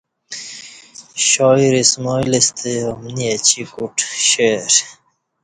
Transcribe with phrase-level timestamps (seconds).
[1.29, 3.95] شاعر اسماعیل ستہ امنی اہ چی کوٹ
[4.29, 4.71] شعر